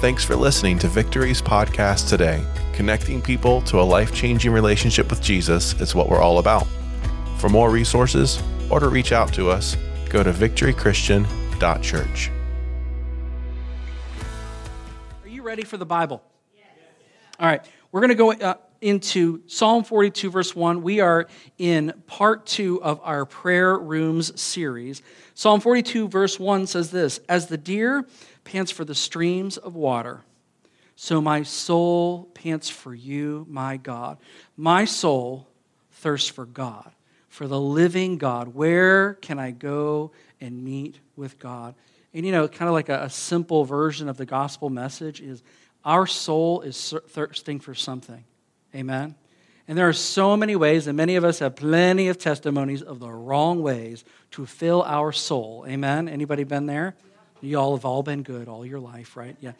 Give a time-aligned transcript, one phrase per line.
[0.00, 2.42] Thanks for listening to Victory's podcast today.
[2.72, 6.66] Connecting people to a life changing relationship with Jesus is what we're all about.
[7.36, 9.76] For more resources or to reach out to us,
[10.08, 12.30] go to victorychristian.church.
[15.22, 16.22] Are you ready for the Bible?
[16.56, 16.64] Yes.
[17.38, 17.62] All right,
[17.92, 20.82] we're going to go uh, into Psalm 42, verse 1.
[20.82, 21.26] We are
[21.58, 25.02] in part two of our prayer rooms series.
[25.34, 28.06] Psalm 42, verse 1 says this As the deer
[28.50, 30.22] pants for the streams of water,
[30.96, 34.18] so my soul pants for you, my God.
[34.56, 35.46] My soul
[35.92, 36.90] thirsts for God,
[37.28, 38.48] for the living God.
[38.48, 41.76] Where can I go and meet with God?
[42.12, 45.44] And you know, kind of like a, a simple version of the gospel message is
[45.84, 48.24] our soul is thirsting for something.
[48.74, 49.14] Amen?
[49.68, 52.98] And there are so many ways, and many of us have plenty of testimonies of
[52.98, 55.64] the wrong ways to fill our soul.
[55.68, 56.08] Amen?
[56.08, 56.96] Anybody been there?
[57.40, 59.36] You all have all been good all your life, right?
[59.40, 59.52] Yeah.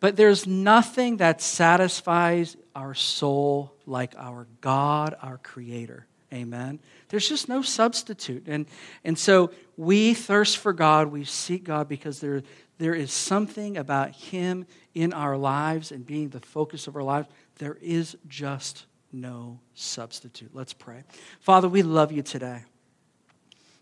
[0.00, 6.06] But there's nothing that satisfies our soul like our God, our Creator.
[6.32, 6.80] Amen.
[7.08, 8.44] There's just no substitute.
[8.46, 8.66] And,
[9.04, 12.42] and so we thirst for God, we seek God because there,
[12.78, 17.28] there is something about Him in our lives and being the focus of our lives.
[17.58, 20.50] There is just no substitute.
[20.52, 21.04] Let's pray.
[21.40, 22.64] Father, we love you today.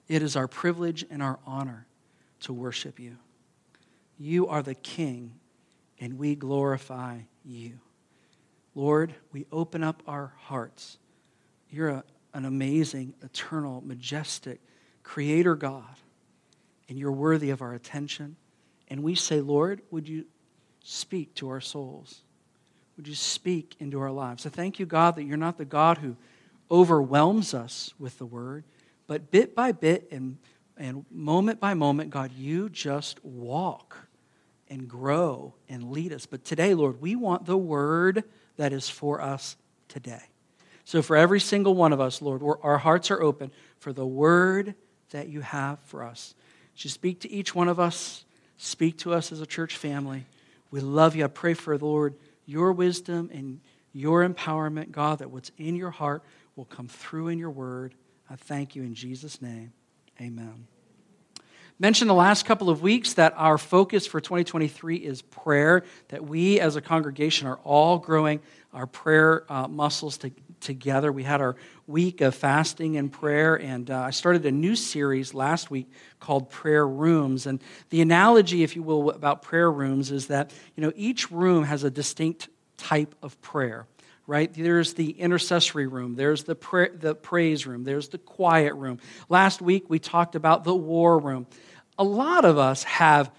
[0.08, 1.86] It is our privilege and our honor
[2.42, 3.16] to worship you.
[4.18, 5.34] You are the King,
[5.98, 7.80] and we glorify you.
[8.74, 10.98] Lord, we open up our hearts.
[11.70, 14.60] You're a, an amazing, eternal, majestic
[15.02, 15.96] creator God,
[16.88, 18.36] and you're worthy of our attention.
[18.88, 20.26] And we say, Lord, would you
[20.84, 22.22] speak to our souls?
[22.96, 24.46] Would you speak into our lives?
[24.46, 26.16] I thank you, God, that you're not the God who
[26.70, 28.64] overwhelms us with the word,
[29.06, 30.38] but bit by bit and
[30.76, 33.96] and moment by moment, God, you just walk
[34.68, 36.26] and grow and lead us.
[36.26, 38.24] But today, Lord, we want the word
[38.56, 39.56] that is for us
[39.88, 40.22] today.
[40.84, 44.74] So, for every single one of us, Lord, our hearts are open for the word
[45.10, 46.34] that you have for us.
[46.74, 48.24] Just speak to each one of us,
[48.56, 50.26] speak to us as a church family.
[50.70, 51.24] We love you.
[51.24, 52.14] I pray for, the Lord,
[52.46, 53.60] your wisdom and
[53.92, 56.22] your empowerment, God, that what's in your heart
[56.56, 57.94] will come through in your word.
[58.28, 59.72] I thank you in Jesus' name.
[60.20, 60.66] Amen
[61.82, 66.60] mentioned the last couple of weeks that our focus for 2023 is prayer, that we
[66.60, 68.38] as a congregation are all growing
[68.72, 70.30] our prayer uh, muscles to,
[70.60, 71.10] together.
[71.10, 71.56] We had our
[71.88, 75.90] week of fasting and prayer, and uh, I started a new series last week
[76.20, 77.46] called Prayer Rooms.
[77.46, 81.64] And the analogy, if you will, about prayer rooms is that you know each room
[81.64, 83.86] has a distinct type of prayer
[84.26, 84.52] right?
[84.52, 88.98] There's the intercessory room, there's the, pra- the praise room, there's the quiet room.
[89.28, 91.46] Last week we talked about the war room
[91.98, 93.30] a lot of us have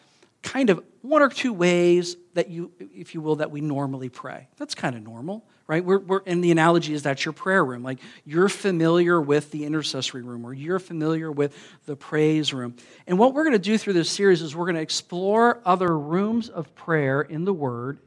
[0.41, 4.47] kind of one or two ways that you, if you will, that we normally pray.
[4.57, 5.83] That's kind of normal, right?
[5.83, 7.83] We're, we're, and the analogy is that's your prayer room.
[7.83, 11.55] Like you're familiar with the intercessory room or you're familiar with
[11.85, 12.75] the praise room.
[13.07, 15.97] And what we're going to do through this series is we're going to explore other
[15.97, 17.99] rooms of prayer in the Word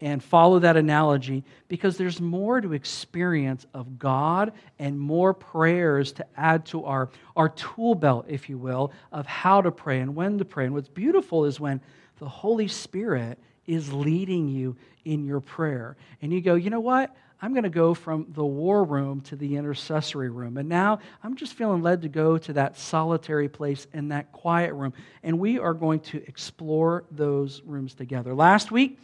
[0.00, 6.26] and follow that analogy because there's more to experience of God and more prayers to
[6.36, 10.38] add to our, our tool belt, if you will, of how to pray and when
[10.38, 10.64] to pray.
[10.64, 11.80] And what's beautiful is when
[12.18, 15.96] the Holy Spirit is leading you in your prayer.
[16.22, 17.14] And you go, you know what?
[17.42, 20.58] I'm going to go from the war room to the intercessory room.
[20.58, 24.74] And now I'm just feeling led to go to that solitary place in that quiet
[24.74, 24.92] room.
[25.22, 28.34] And we are going to explore those rooms together.
[28.34, 28.98] Last week,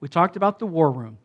[0.00, 1.18] we talked about the war room.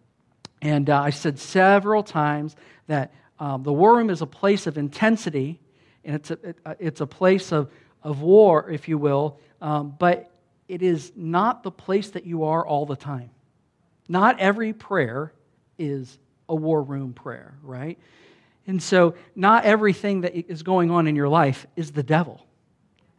[0.62, 2.56] And uh, I said several times
[2.88, 5.60] that um, the war room is a place of intensity,
[6.06, 7.72] and it's a, it, uh, it's a place of,
[8.04, 10.32] of war, if you will, um, but
[10.68, 13.32] it is not the place that you are all the time.
[14.08, 15.34] Not every prayer
[15.78, 17.98] is a war room prayer, right?
[18.68, 22.46] And so, not everything that is going on in your life is the devil.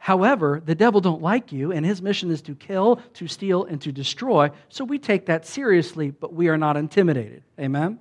[0.02, 3.80] However, the devil don't like you, and his mission is to kill, to steal, and
[3.82, 4.50] to destroy.
[4.68, 7.44] So we take that seriously, but we are not intimidated.
[7.56, 8.00] Amen?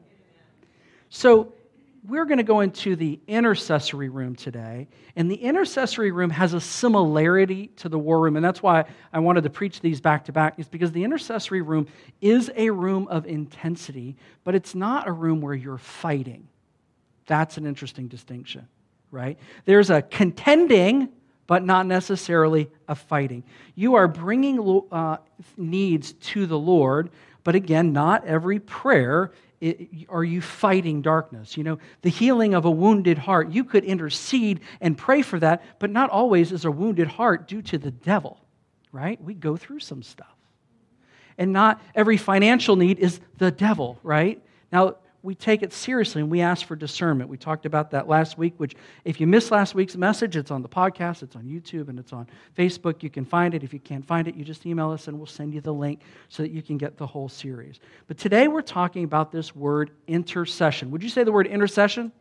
[1.09, 1.53] So
[2.07, 4.87] we're going to go into the intercessory room today.
[5.15, 8.35] And the intercessory room has a similarity to the war room.
[8.35, 11.61] And that's why I wanted to preach these back to back, is because the intercessory
[11.61, 11.85] room
[12.19, 16.47] is a room of intensity, but it's not a room where you're fighting.
[17.27, 18.67] That's an interesting distinction,
[19.11, 19.37] right?
[19.65, 21.09] There's a contending
[21.47, 23.43] but not necessarily a fighting.
[23.75, 25.17] You are bringing uh,
[25.57, 27.09] needs to the Lord,
[27.43, 31.55] but again, not every prayer it, are you fighting darkness.
[31.55, 35.63] You know, the healing of a wounded heart, you could intercede and pray for that,
[35.79, 38.39] but not always is a wounded heart due to the devil,
[38.91, 39.21] right?
[39.23, 40.27] We go through some stuff.
[41.37, 44.41] And not every financial need is the devil, right?
[44.71, 47.29] Now, we take it seriously and we ask for discernment.
[47.29, 48.75] We talked about that last week, which,
[49.05, 52.11] if you missed last week's message, it's on the podcast, it's on YouTube, and it's
[52.11, 52.27] on
[52.57, 53.03] Facebook.
[53.03, 53.63] You can find it.
[53.63, 56.01] If you can't find it, you just email us and we'll send you the link
[56.29, 57.79] so that you can get the whole series.
[58.07, 60.89] But today we're talking about this word intercession.
[60.91, 62.11] Would you say the word intercession?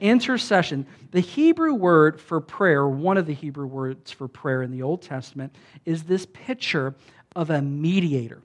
[0.00, 0.86] Intercession.
[1.12, 5.02] The Hebrew word for prayer, one of the Hebrew words for prayer in the Old
[5.02, 5.54] Testament,
[5.84, 6.96] is this picture
[7.36, 8.42] of a mediator.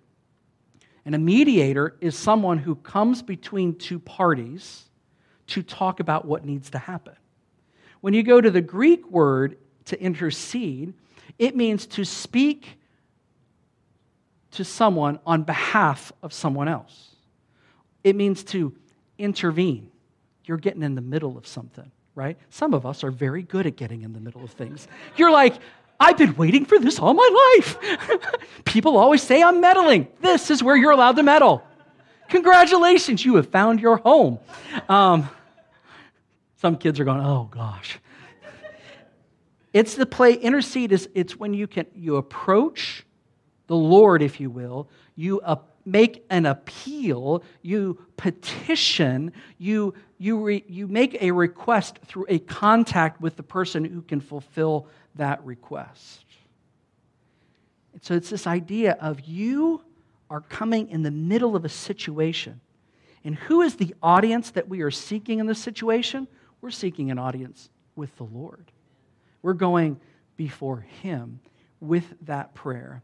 [1.09, 4.83] And a mediator is someone who comes between two parties
[5.47, 7.15] to talk about what needs to happen.
[8.01, 10.94] When you go to the Greek word to intercede,
[11.39, 12.77] it means to speak
[14.51, 17.15] to someone on behalf of someone else.
[18.03, 18.75] It means to
[19.17, 19.89] intervene.
[20.45, 22.38] You're getting in the middle of something, right?
[22.51, 24.88] Some of us are very good at getting in the middle of things.
[25.17, 25.55] You're like,
[26.00, 27.78] I've been waiting for this all my life.
[28.66, 30.07] People always say I'm meddling.
[30.22, 31.63] This is where you're allowed to meddle.
[32.30, 34.40] Congratulations, you have found your home.
[34.88, 35.28] Um,
[36.57, 38.00] some kids are going, oh gosh.
[39.74, 43.06] It's the play intercede is it's when you can you approach
[43.68, 45.57] the Lord, if you will, you uh,
[45.91, 53.21] make an appeal, you petition, you you re, you make a request through a contact
[53.21, 56.25] with the person who can fulfill that request.
[57.94, 59.81] And so it's this idea of you
[60.30, 62.59] are coming in the middle of a situation.
[63.24, 66.27] And who is the audience that we are seeking in this situation?
[66.62, 68.71] We're seeking an audience with the Lord.
[69.41, 70.00] We're going
[70.36, 71.39] before Him
[71.80, 73.01] with that prayer.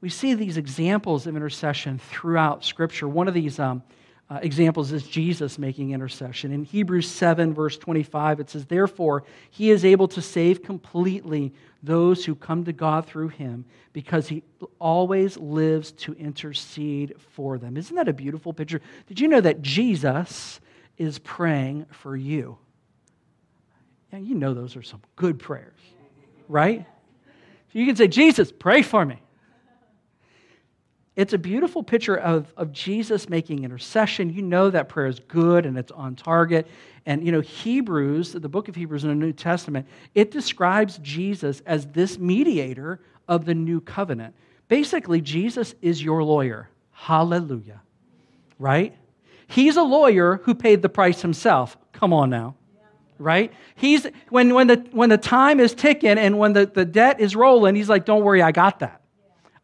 [0.00, 3.08] We see these examples of intercession throughout Scripture.
[3.08, 3.82] One of these um,
[4.30, 6.52] uh, examples is Jesus making intercession.
[6.52, 11.52] In Hebrews 7, verse 25, it says, Therefore, he is able to save completely
[11.82, 14.42] those who come to God through him because he
[14.78, 17.76] always lives to intercede for them.
[17.76, 18.80] Isn't that a beautiful picture?
[19.06, 20.60] Did you know that Jesus
[20.96, 22.58] is praying for you?
[24.12, 25.78] Yeah, you know those are some good prayers,
[26.48, 26.86] right?
[27.72, 29.20] So you can say, Jesus, pray for me.
[31.18, 34.32] It's a beautiful picture of, of Jesus making intercession.
[34.32, 36.68] You know that prayer is good and it's on target.
[37.06, 41.60] And, you know, Hebrews, the book of Hebrews in the New Testament, it describes Jesus
[41.66, 44.32] as this mediator of the new covenant.
[44.68, 46.70] Basically, Jesus is your lawyer.
[46.92, 47.82] Hallelujah.
[48.60, 48.94] Right?
[49.48, 51.76] He's a lawyer who paid the price himself.
[51.92, 52.54] Come on now.
[53.18, 53.52] Right?
[53.74, 57.34] He's when, when, the, when the time is ticking and when the, the debt is
[57.34, 59.02] rolling, he's like, Don't worry, I got that.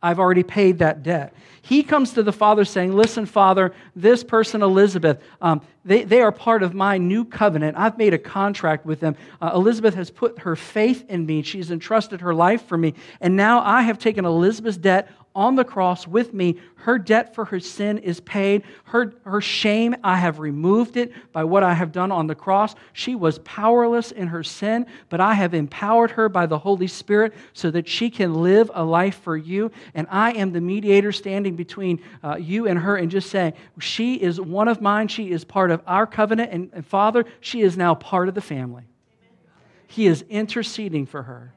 [0.05, 1.33] I've already paid that debt.
[1.63, 6.31] He comes to the father saying, Listen, father, this person, Elizabeth, um, they, they are
[6.31, 7.79] part of my new covenant.
[7.79, 9.17] I've made a contract with them.
[9.41, 11.41] Uh, Elizabeth has put her faith in me.
[11.41, 12.93] She's entrusted her life for me.
[13.23, 16.59] And now I have taken Elizabeth's debt on the cross with me.
[16.77, 18.63] Her debt for her sin is paid.
[18.85, 22.75] Her, her shame, I have removed it by what I have done on the cross.
[22.93, 27.35] She was powerless in her sin, but I have empowered her by the Holy Spirit
[27.53, 29.71] so that she can live a life for you.
[29.95, 34.15] And I am the mediator standing between uh, you and her and just saying, She
[34.15, 35.09] is one of mine.
[35.09, 36.53] She is part of our covenant.
[36.53, 38.85] And, and Father, she is now part of the family.
[39.87, 41.55] He is interceding for her.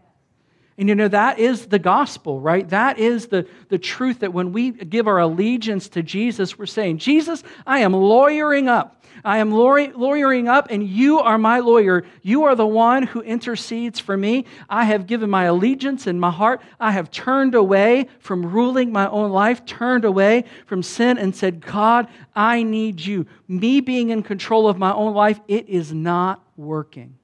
[0.78, 2.68] And you know, that is the gospel, right?
[2.70, 7.00] That is the, the truth that when we give our allegiance to Jesus, we're saying,
[7.00, 8.94] Jesus, I am lawyering up.
[9.26, 12.06] I am lawyering up, and you are my lawyer.
[12.22, 14.46] You are the one who intercedes for me.
[14.70, 16.62] I have given my allegiance in my heart.
[16.80, 21.66] I have turned away from ruling my own life, turned away from sin, and said,
[21.66, 23.26] God, I need you.
[23.48, 27.18] Me being in control of my own life, it is not working.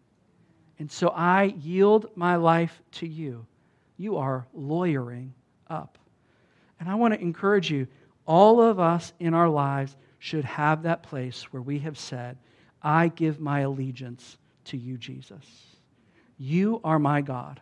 [0.83, 3.45] And so I yield my life to you.
[3.95, 5.33] You are lawyering
[5.69, 5.97] up.
[6.77, 7.87] And I want to encourage you
[8.27, 12.37] all of us in our lives should have that place where we have said,
[12.81, 15.45] I give my allegiance to you, Jesus.
[16.37, 17.61] You are my God.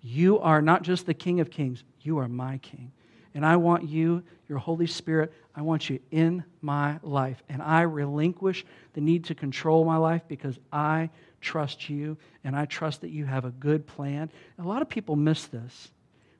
[0.00, 2.92] You are not just the King of Kings, you are my King.
[3.34, 7.42] And I want you, your Holy Spirit, I want you in my life.
[7.48, 11.10] And I relinquish the need to control my life because I
[11.42, 14.30] trust you and I trust that you have a good plan.
[14.58, 15.90] A lot of people miss this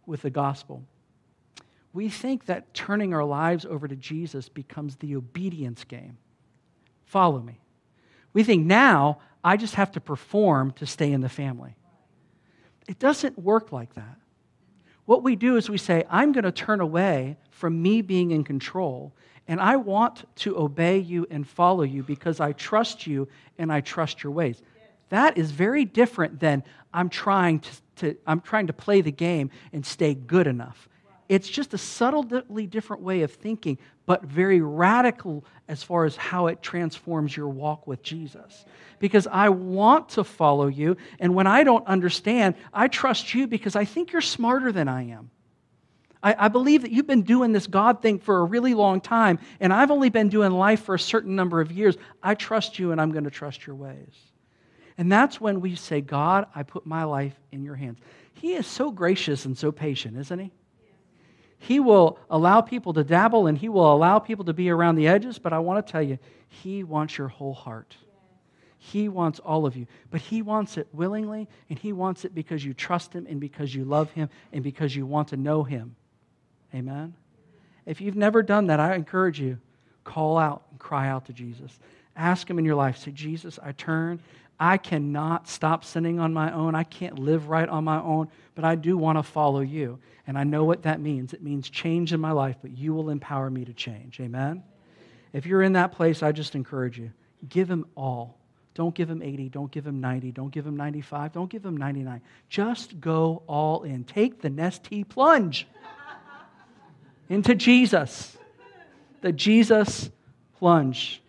[0.07, 0.83] with the gospel.
[1.93, 6.17] We think that turning our lives over to Jesus becomes the obedience game.
[7.05, 7.61] Follow me.
[8.33, 11.77] We think now I just have to perform to stay in the family.
[12.89, 14.17] It doesn't work like that.
[15.05, 18.45] What we do is we say, I'm going to turn away from me being in
[18.45, 19.13] control,
[19.47, 23.29] and I want to obey you and follow you because I trust you
[23.59, 24.63] and I trust your ways.
[25.13, 29.51] That is very different than I'm trying to, to, I'm trying to play the game
[29.71, 30.89] and stay good enough.
[31.29, 33.77] it's just a subtly different way of thinking,
[34.07, 38.65] but very radical as far as how it transforms your walk with Jesus.
[39.01, 43.77] Because I want to follow you, and when I don't understand, I trust you because
[43.77, 45.31] I think you're smarter than I am.
[46.23, 49.41] I, I believe that you've been doing this God thing for a really long time,
[49.61, 51.99] and I've only been doing life for a certain number of years.
[52.23, 54.32] I trust you, and I'm going to trust your ways.
[54.99, 57.99] And that's when we say, God, I put my life in your hands.
[58.35, 60.51] He is so gracious and so patient, isn't he?
[61.59, 65.07] He will allow people to dabble and he will allow people to be around the
[65.07, 66.19] edges, but I want to tell you,
[66.49, 67.97] he wants your whole heart.
[68.79, 72.65] He wants all of you, but he wants it willingly and he wants it because
[72.65, 75.95] you trust him and because you love him and because you want to know him.
[76.75, 77.15] Amen?
[77.87, 79.59] If you've never done that, I encourage you,
[80.03, 81.79] call out and cry out to Jesus.
[82.17, 82.99] Ask him in your life.
[82.99, 84.21] Say, Jesus, I turn.
[84.63, 86.77] I cannot stop sinning on my own.
[86.77, 89.99] I can't live right on my own, but I do want to follow you.
[90.25, 91.33] And I know what that means.
[91.33, 94.21] It means change in my life, but you will empower me to change.
[94.21, 94.63] Amen?
[95.33, 97.11] If you're in that place, I just encourage you
[97.49, 98.39] give him all.
[98.75, 99.49] Don't give him 80.
[99.49, 100.31] Don't give him 90.
[100.31, 101.33] Don't give him 95.
[101.33, 102.21] Don't give him 99.
[102.49, 104.05] Just go all in.
[104.05, 105.67] Take the Nestea plunge
[107.29, 108.37] into Jesus.
[109.23, 110.09] The Jesus
[110.57, 111.22] plunge.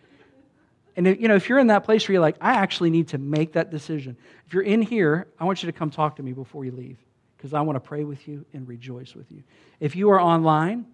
[0.95, 3.09] And if, you know, if you're in that place where you're like, I actually need
[3.09, 4.15] to make that decision.
[4.45, 6.97] If you're in here, I want you to come talk to me before you leave
[7.37, 9.43] because I want to pray with you and rejoice with you.
[9.79, 10.85] If you are online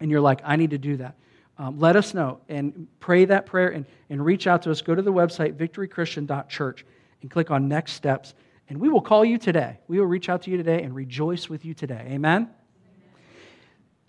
[0.00, 1.16] and you're like, I need to do that,
[1.58, 4.80] um, let us know and pray that prayer and, and reach out to us.
[4.80, 6.86] Go to the website, victorychristian.church,
[7.20, 8.34] and click on next steps.
[8.68, 9.78] And we will call you today.
[9.88, 12.06] We will reach out to you today and rejoice with you today.
[12.10, 12.48] Amen?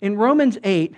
[0.00, 0.94] In Romans 8,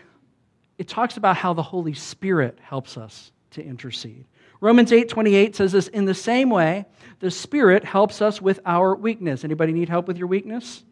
[0.79, 4.25] it talks about how the Holy Spirit helps us to intercede.
[4.61, 6.87] Romans 8 28 says this in the same way,
[7.21, 9.45] the Spirit helps us with our weakness.
[9.45, 10.85] Anybody need help with your weakness?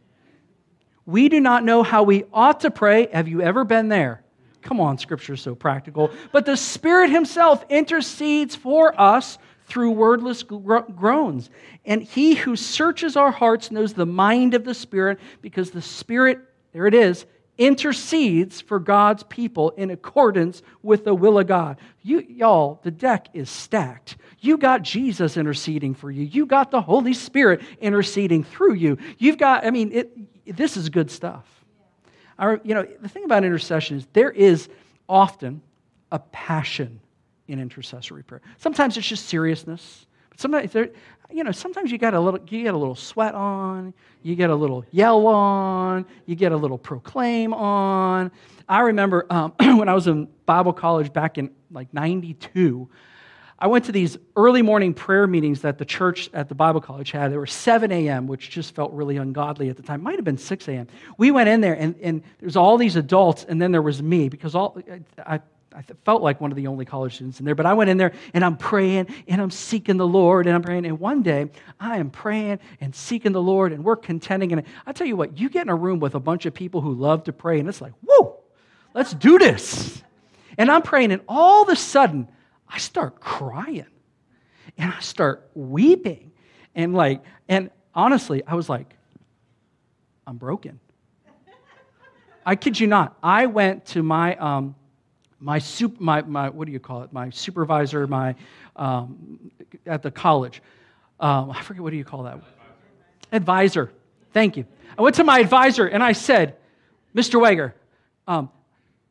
[1.07, 3.09] We do not know how we ought to pray.
[3.13, 4.23] Have you ever been there?
[4.63, 6.11] Come on, Scripture is so practical.
[6.33, 11.51] But the Spirit Himself intercedes for us through wordless groans.
[11.85, 16.39] And He who searches our hearts knows the mind of the Spirit because the Spirit,
[16.73, 21.79] there it is, intercedes for God's people in accordance with the will of God.
[22.03, 24.17] You, y'all, the deck is stacked.
[24.41, 26.25] You got Jesus interceding for you.
[26.25, 28.99] You got the Holy Spirit interceding through you.
[29.19, 31.45] You've got, I mean, it, this is good stuff.
[32.39, 34.69] Our, you know, the thing about intercession is there is
[35.09, 35.63] often
[36.11, 37.01] a passion
[37.47, 38.43] in intercessory prayer.
[38.59, 40.07] Sometimes it's just seriousness.
[40.39, 40.91] There,
[41.31, 44.51] you know, sometimes you got a little, you get a little sweat on, you get
[44.51, 48.31] a little yell on, you get a little proclaim on.
[48.69, 52.89] I remember um, when I was in Bible college back in like '92.
[53.59, 57.13] I went to these early morning prayer meetings that the church at the Bible college
[57.13, 57.33] had.
[57.33, 60.03] They were 7 a.m., which just felt really ungodly at the time.
[60.03, 60.89] Might have been 6 a.m.
[61.19, 64.29] We went in there, and, and there's all these adults, and then there was me,
[64.29, 64.77] because all
[65.25, 65.41] I,
[65.75, 67.97] I felt like one of the only college students in there, but I went in
[67.97, 70.87] there and I'm praying and I'm seeking the Lord and I'm praying.
[70.87, 71.51] And one day
[71.81, 74.53] I am praying and seeking the Lord and we're contending.
[74.53, 76.81] And I tell you what, you get in a room with a bunch of people
[76.81, 78.39] who love to pray and it's like, whoa,
[78.95, 80.01] let's do this.
[80.57, 82.29] And I'm praying and all of a sudden
[82.69, 83.87] I start crying
[84.79, 86.31] and I start weeping.
[86.77, 88.95] And like, and honestly, I was like,
[90.25, 90.79] I'm broken.
[92.47, 93.17] I kid you not.
[93.23, 94.77] I went to my, um,
[95.41, 97.13] my, super, my, my, what do you call it?
[97.13, 98.35] My supervisor, my,
[98.77, 99.51] um,
[99.87, 100.63] at the college.
[101.21, 102.41] Um, I forget, what do you call that?
[103.33, 103.93] Advisor.
[104.33, 104.67] Thank you.
[104.99, 106.57] I went to my advisor and I said,
[107.15, 107.41] Mr.
[107.41, 107.75] Wager,
[108.27, 108.51] um,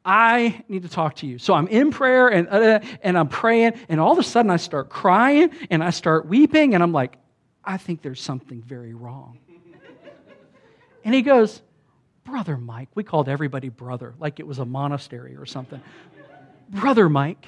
[0.06, 1.38] I need to talk to you.
[1.38, 4.58] So I'm in prayer and, uh, and I'm praying, and all of a sudden I
[4.58, 7.16] start crying and I start weeping, and I'm like,
[7.64, 9.40] I think there's something very wrong.
[11.06, 11.62] and he goes,
[12.24, 15.82] Brother Mike, we called everybody brother, like it was a monastery or something.
[16.70, 17.46] Brother Mike.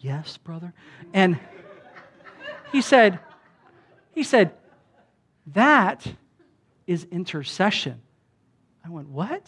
[0.00, 0.72] Yes, brother.
[1.12, 1.38] And
[2.72, 3.18] he said,
[4.12, 4.52] he said,
[5.48, 6.06] that
[6.86, 8.00] is intercession.
[8.84, 9.46] I went, what?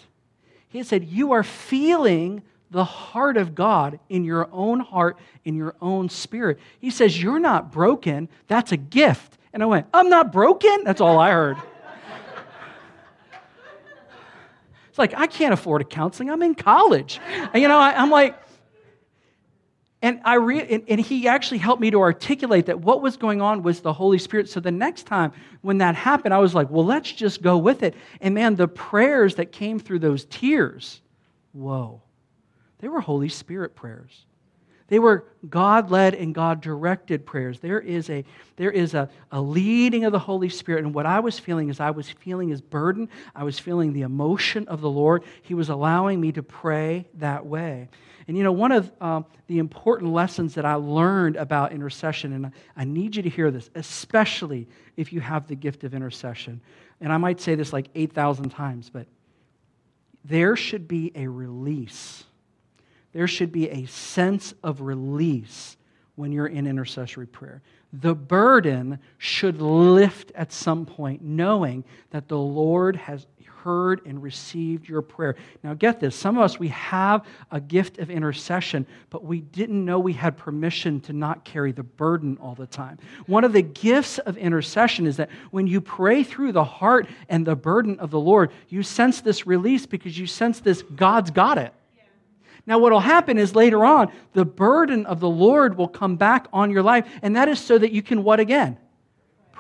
[0.68, 5.76] He said, you are feeling the heart of God in your own heart, in your
[5.80, 6.58] own spirit.
[6.80, 8.28] He says, You're not broken.
[8.49, 9.38] That's a gift.
[9.52, 10.85] And I went, I'm not broken?
[10.85, 11.56] That's all I heard.
[14.97, 16.31] It's like, I can't afford a counseling.
[16.31, 17.21] I'm in college.
[17.53, 18.35] And, you know, I, am like,
[20.00, 23.43] and, I re- and, and, he actually helped me to articulate that what was going
[23.43, 24.49] on was the Holy Spirit.
[24.49, 27.83] So the next time when that happened, I was like, well, let's just go with
[27.83, 27.95] it.
[28.23, 31.03] And man, the prayers that came through those tears,
[31.53, 32.00] whoa,
[32.79, 34.25] they were Holy Spirit prayers.
[34.88, 37.59] They were God led and God directed prayers.
[37.59, 38.25] There is, a,
[38.57, 40.85] there is a, a leading of the Holy Spirit.
[40.85, 43.09] And what I was feeling is I was feeling his burden.
[43.35, 45.25] I was feeling the emotion of the Lord.
[45.43, 47.88] He was allowing me to pray that way.
[48.28, 52.52] And you know, one of um, the important lessons that I learned about intercession, and
[52.76, 56.61] I need you to hear this, especially if you have the gift of intercession.
[57.00, 59.07] And I might say this like 8,000 times, but
[60.25, 62.25] there should be a release.
[63.16, 65.78] There should be a sense of release
[66.16, 67.62] when you're in intercessory prayer.
[67.94, 74.87] The burden should lift at some point, knowing that the Lord has heard and received
[74.87, 75.35] your prayer.
[75.62, 79.82] Now, get this some of us, we have a gift of intercession, but we didn't
[79.82, 82.99] know we had permission to not carry the burden all the time.
[83.25, 87.46] One of the gifts of intercession is that when you pray through the heart and
[87.46, 91.56] the burden of the Lord, you sense this release because you sense this God's got
[91.56, 91.73] it.
[92.66, 96.49] Now, what will happen is later on, the burden of the Lord will come back
[96.52, 98.78] on your life, and that is so that you can what again?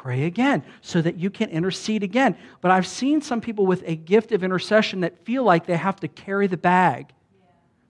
[0.06, 2.36] pray again so that you can intercede again.
[2.60, 5.98] But I've seen some people with a gift of intercession that feel like they have
[5.98, 7.12] to carry the bag.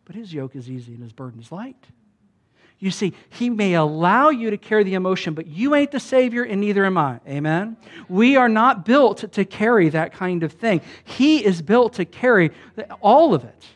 [0.06, 1.84] But his yoke is easy and his burden is light.
[2.78, 6.42] You see, he may allow you to carry the emotion, but you ain't the Savior
[6.42, 7.20] and neither am I.
[7.28, 7.76] Amen?
[8.08, 10.80] We are not built to carry that kind of thing.
[11.04, 12.50] He is built to carry
[13.02, 13.66] all of it.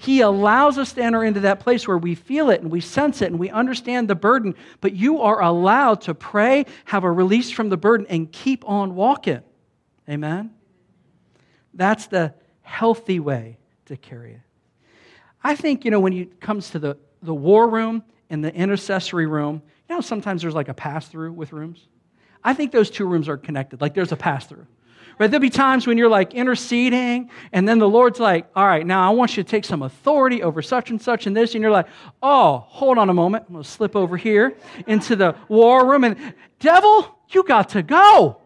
[0.00, 3.20] He allows us to enter into that place where we feel it and we sense
[3.20, 7.50] it and we understand the burden, but you are allowed to pray, have a release
[7.50, 9.42] from the burden, and keep on walking.
[10.08, 10.54] Amen?
[11.74, 14.40] That's the healthy way to carry it.
[15.44, 19.26] I think, you know, when it comes to the, the war room and the intercessory
[19.26, 21.88] room, you know, sometimes there's like a pass through with rooms.
[22.42, 24.66] I think those two rooms are connected, like there's a pass through.
[25.20, 25.30] Right?
[25.30, 29.06] There'll be times when you're like interceding, and then the Lord's like, all right, now
[29.06, 31.70] I want you to take some authority over such and such and this, and you're
[31.70, 31.88] like,
[32.22, 33.44] oh, hold on a moment.
[33.46, 36.16] I'm going to slip over here into the war room, and
[36.58, 38.40] devil, you got to go.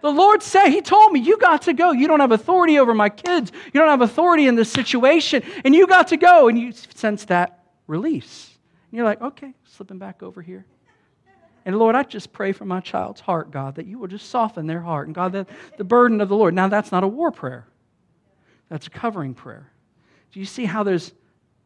[0.00, 1.92] The Lord said, He told me, you got to go.
[1.92, 3.52] You don't have authority over my kids.
[3.74, 6.48] You don't have authority in this situation, and you got to go.
[6.48, 8.56] And you sense that release.
[8.90, 10.64] And you're like, okay, slipping back over here.
[11.66, 14.68] And Lord, I just pray for my child's heart, God, that you will just soften
[14.68, 15.08] their heart.
[15.08, 16.54] And God, that the burden of the Lord.
[16.54, 17.66] Now, that's not a war prayer,
[18.70, 19.72] that's a covering prayer.
[20.32, 21.12] Do you see how there's,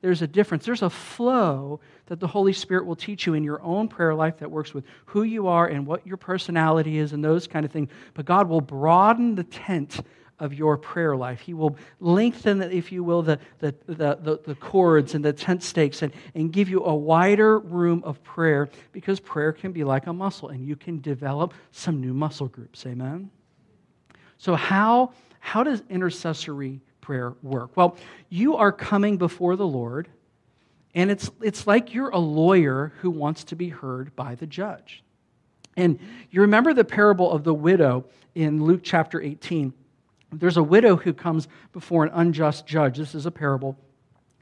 [0.01, 0.65] there's a difference?
[0.65, 4.39] There's a flow that the Holy Spirit will teach you in your own prayer life
[4.39, 7.71] that works with who you are and what your personality is and those kind of
[7.71, 7.91] things.
[8.15, 10.01] But God will broaden the tent
[10.41, 11.41] of your prayer life.
[11.41, 16.03] He will lengthen, if you will, the, the, the, the, cords and the tent stakes
[16.03, 20.13] and, and give you a wider room of prayer because prayer can be like a
[20.13, 22.85] muscle and you can develop some new muscle groups.
[22.87, 23.31] Amen?
[24.39, 27.77] So, how, how does intercessory prayer work?
[27.77, 27.97] Well,
[28.31, 30.09] you are coming before the Lord,
[30.95, 35.05] and it's, it's like you're a lawyer who wants to be heard by the judge.
[35.77, 35.99] And
[36.31, 39.73] you remember the parable of the widow in Luke chapter 18
[40.33, 42.99] there's a widow who comes before an unjust judge.
[42.99, 43.77] This is a parable.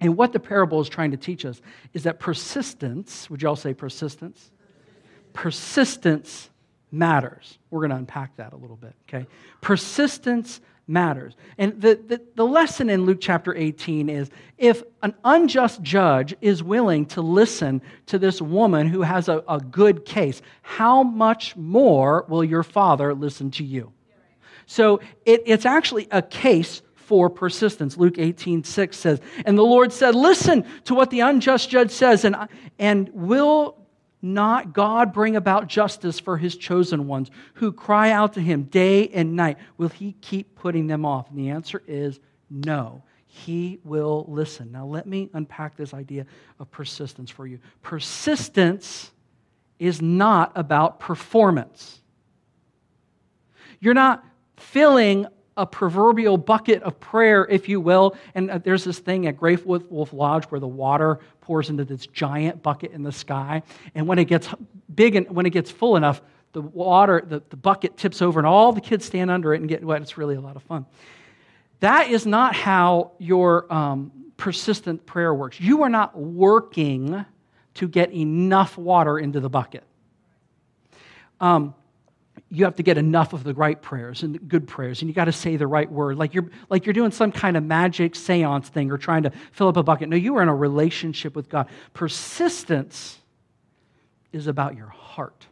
[0.01, 1.61] And what the parable is trying to teach us
[1.93, 4.51] is that persistence, would you all say persistence?
[5.33, 6.51] Persistence
[6.91, 7.59] matters.
[7.71, 9.27] We're going to unpack that a little bit, okay?
[9.61, 11.35] Persistence matters.
[11.59, 16.63] And the, the, the, lesson in Luke chapter 18 is if an unjust judge is
[16.63, 22.25] willing to listen to this woman who has a, a good case, how much more
[22.29, 23.93] will your father listen to you?
[24.71, 27.97] So it, it's actually a case for persistence.
[27.97, 32.27] Luke 18, 6 says, And the Lord said, Listen to what the unjust judge says,
[32.27, 32.37] and,
[32.79, 33.79] and will
[34.21, 39.09] not God bring about justice for his chosen ones who cry out to him day
[39.09, 39.57] and night?
[39.79, 41.31] Will he keep putting them off?
[41.31, 43.03] And the answer is no.
[43.25, 44.71] He will listen.
[44.71, 46.27] Now, let me unpack this idea
[46.61, 47.59] of persistence for you.
[47.81, 49.13] Persistence
[49.79, 52.03] is not about performance.
[53.81, 54.25] You're not
[54.59, 58.17] filling a proverbial bucket of prayer, if you will.
[58.35, 62.07] And uh, there's this thing at Great Wolf Lodge where the water pours into this
[62.07, 63.63] giant bucket in the sky.
[63.95, 64.49] And when it gets
[64.95, 68.47] big and when it gets full enough, the water, the, the bucket tips over and
[68.47, 70.01] all the kids stand under it and get wet.
[70.01, 70.87] It's really a lot of fun.
[71.81, 75.61] That is not how your um, persistent prayer works.
[75.61, 77.25] You are not working
[77.75, 79.85] to get enough water into the bucket.
[81.41, 81.75] Um,
[82.51, 85.27] you have to get enough of the right prayers and good prayers, and you got
[85.27, 86.17] to say the right word.
[86.17, 89.69] Like you're, like you're doing some kind of magic seance thing or trying to fill
[89.69, 90.09] up a bucket.
[90.09, 91.69] No, you are in a relationship with God.
[91.93, 93.19] Persistence
[94.33, 95.47] is about your heart.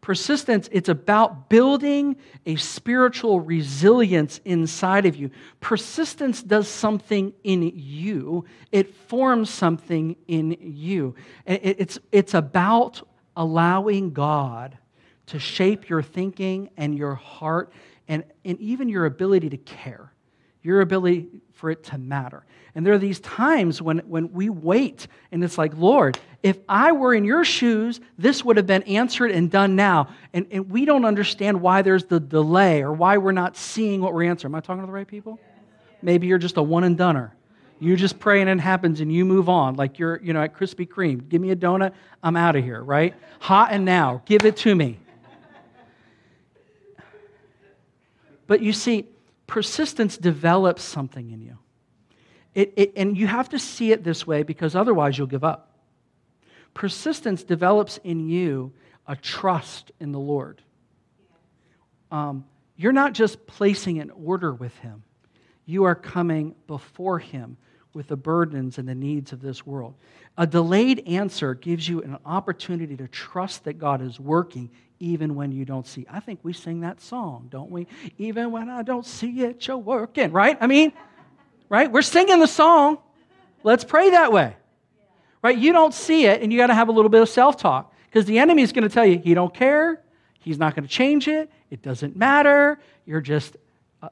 [0.00, 5.30] Persistence, it's about building a spiritual resilience inside of you.
[5.60, 11.14] Persistence does something in you, it forms something in you.
[11.46, 14.76] It's, it's about allowing God
[15.26, 17.72] to shape your thinking and your heart
[18.08, 20.12] and, and even your ability to care,
[20.62, 22.44] your ability for it to matter.
[22.74, 26.92] And there are these times when, when we wait and it's like, Lord, if I
[26.92, 30.08] were in your shoes, this would have been answered and done now.
[30.32, 34.12] And, and we don't understand why there's the delay or why we're not seeing what
[34.12, 34.52] we're answering.
[34.52, 35.38] Am I talking to the right people?
[36.02, 37.30] Maybe you're just a one and doneer.
[37.78, 39.76] You just pray and it happens and you move on.
[39.76, 41.28] Like you're, you know, at Krispy Kreme.
[41.28, 43.14] Give me a donut, I'm out of here, right?
[43.40, 44.22] Hot and now.
[44.26, 44.98] Give it to me.
[48.46, 49.06] But you see,
[49.46, 51.58] persistence develops something in you.
[52.54, 55.70] It, it, and you have to see it this way because otherwise you'll give up.
[56.72, 58.72] Persistence develops in you
[59.06, 60.62] a trust in the Lord.
[62.10, 62.44] Um,
[62.76, 65.02] you're not just placing an order with Him,
[65.66, 67.56] you are coming before Him
[67.94, 69.94] with the burdens and the needs of this world.
[70.36, 75.52] A delayed answer gives you an opportunity to trust that God is working even when
[75.52, 76.06] you don't see.
[76.10, 77.86] I think we sing that song, don't we?
[78.18, 80.58] Even when I don't see it, you're working, right?
[80.60, 80.92] I mean,
[81.68, 81.90] right?
[81.90, 82.98] We're singing the song.
[83.62, 84.56] Let's pray that way.
[85.42, 85.56] Right?
[85.56, 87.92] You don't see it, and you got to have a little bit of self talk
[88.06, 90.02] because the enemy is going to tell you he don't care,
[90.40, 92.80] he's not going to change it, it doesn't matter.
[93.04, 93.56] You're just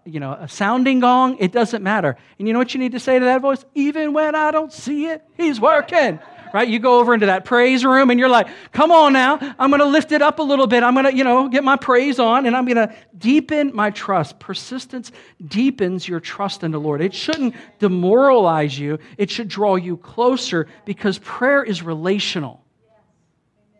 [0.04, 2.16] you know, a sounding gong, it doesn't matter.
[2.38, 3.64] And you know what you need to say to that voice?
[3.74, 6.18] Even when I don't see it, he's working
[6.52, 6.68] right?
[6.68, 9.80] You go over into that praise room and you're like, come on now, I'm going
[9.80, 10.82] to lift it up a little bit.
[10.82, 13.90] I'm going to, you know, get my praise on and I'm going to deepen my
[13.90, 14.38] trust.
[14.38, 15.12] Persistence
[15.46, 17.00] deepens your trust in the Lord.
[17.00, 22.62] It shouldn't demoralize you, it should draw you closer because prayer is relational.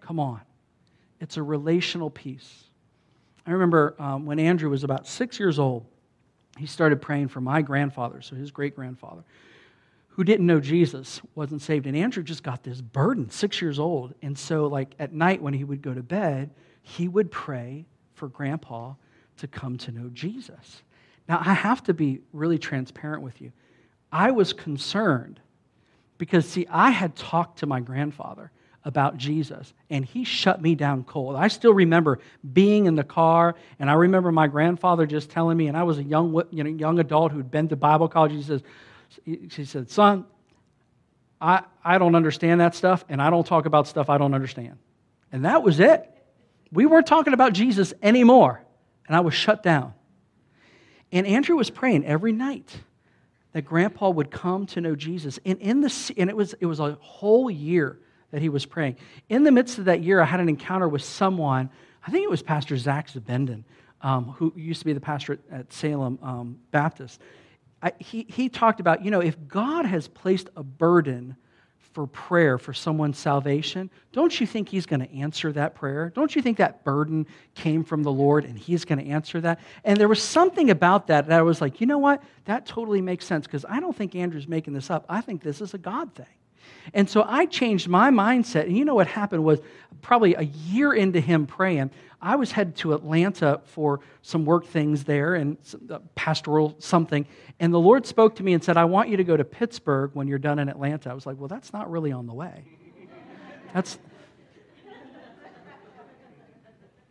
[0.00, 0.40] Come on.
[1.20, 2.64] It's a relational piece.
[3.46, 5.86] I remember um, when Andrew was about six years old,
[6.58, 9.24] he started praying for my grandfather, so his great grandfather
[10.12, 11.86] who didn't know Jesus wasn't saved.
[11.86, 14.14] And Andrew just got this burden, six years old.
[14.20, 16.50] And so, like at night when he would go to bed,
[16.82, 18.94] he would pray for grandpa
[19.38, 20.82] to come to know Jesus.
[21.28, 23.52] Now, I have to be really transparent with you.
[24.10, 25.40] I was concerned
[26.18, 28.50] because, see, I had talked to my grandfather
[28.84, 31.36] about Jesus, and he shut me down cold.
[31.36, 32.18] I still remember
[32.52, 35.98] being in the car, and I remember my grandfather just telling me, and I was
[35.98, 38.32] a young, you know, young adult who'd been to Bible college.
[38.32, 38.62] He says,
[39.50, 40.24] she said, Son,
[41.40, 44.78] I, I don't understand that stuff, and I don't talk about stuff I don't understand.
[45.30, 46.08] And that was it.
[46.72, 48.62] We weren't talking about Jesus anymore,
[49.06, 49.94] and I was shut down.
[51.12, 52.74] And Andrew was praying every night
[53.52, 55.38] that grandpa would come to know Jesus.
[55.44, 57.98] And, in the, and it, was, it was a whole year
[58.32, 58.96] that he was praying.
[59.28, 61.70] In the midst of that year, I had an encounter with someone,
[62.04, 63.62] I think it was Pastor Zach Zabenden,
[64.00, 67.20] um, who used to be the pastor at, at Salem um, Baptist.
[67.82, 71.36] I, he, he talked about, you know, if God has placed a burden
[71.92, 76.10] for prayer for someone's salvation, don't you think He's going to answer that prayer?
[76.14, 79.60] Don't you think that burden came from the Lord and He's going to answer that?
[79.84, 82.22] And there was something about that that I was like, you know what?
[82.46, 85.04] That totally makes sense because I don't think Andrew's making this up.
[85.08, 86.26] I think this is a God thing.
[86.94, 88.64] And so I changed my mindset.
[88.64, 89.60] And you know what happened was
[90.00, 95.04] probably a year into him praying, I was headed to Atlanta for some work things
[95.04, 95.56] there and
[95.90, 97.26] uh, pastoral something.
[97.58, 100.10] And the Lord spoke to me and said, I want you to go to Pittsburgh
[100.14, 101.10] when you're done in Atlanta.
[101.10, 102.64] I was like, well, that's not really on the way.
[103.74, 103.98] That's.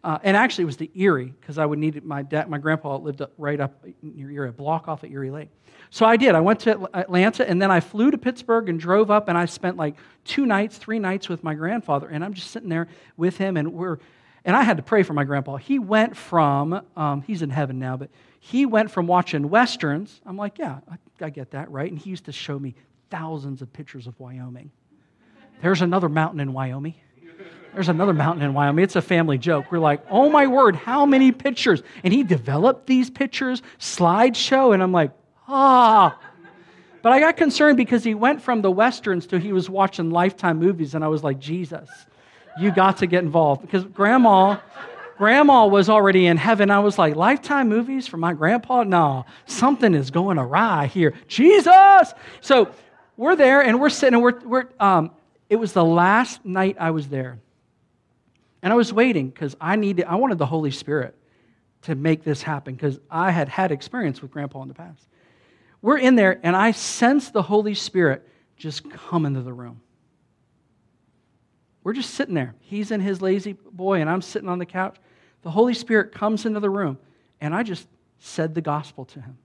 [0.03, 2.49] Uh, and actually, it was the Erie because I would need my dad.
[2.49, 5.49] My grandpa lived right up near Erie, a block off of Erie Lake.
[5.91, 6.33] So I did.
[6.33, 9.45] I went to Atlanta and then I flew to Pittsburgh and drove up and I
[9.45, 12.07] spent like two nights, three nights with my grandfather.
[12.07, 12.87] And I'm just sitting there
[13.17, 13.97] with him and we're
[14.43, 15.57] and I had to pray for my grandpa.
[15.57, 18.09] He went from, um, he's in heaven now, but
[18.39, 20.19] he went from watching Westerns.
[20.25, 21.91] I'm like, yeah, I, I get that, right?
[21.91, 22.73] And he used to show me
[23.11, 24.71] thousands of pictures of Wyoming.
[25.61, 26.95] There's another mountain in Wyoming.
[27.73, 28.83] There's another mountain in Wyoming.
[28.83, 29.71] It's a family joke.
[29.71, 31.81] We're like, oh my word, how many pictures?
[32.03, 35.11] And he developed these pictures, slideshow, and I'm like,
[35.47, 36.19] ah.
[37.01, 40.59] But I got concerned because he went from the Westerns to he was watching Lifetime
[40.59, 41.89] movies, and I was like, Jesus
[42.59, 44.57] you got to get involved because grandma
[45.17, 49.93] grandma was already in heaven i was like lifetime movies for my grandpa no something
[49.93, 52.69] is going awry here jesus so
[53.17, 55.11] we're there and we're sitting and we're, we're um,
[55.49, 57.37] it was the last night i was there
[58.61, 61.15] and i was waiting because i needed i wanted the holy spirit
[61.81, 65.07] to make this happen because i had had experience with grandpa in the past
[65.81, 69.81] we're in there and i sense the holy spirit just come into the room
[71.83, 72.55] We're just sitting there.
[72.59, 74.97] He's in his La-Z-Boy, and I'm sitting on the couch.
[75.41, 76.97] The Holy Spirit comes into the room,
[77.39, 77.87] and I just
[78.19, 79.37] said the gospel to him.